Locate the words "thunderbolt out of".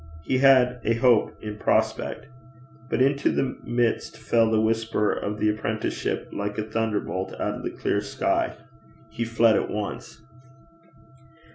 6.63-7.65